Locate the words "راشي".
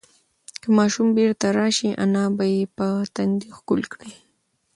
1.57-1.89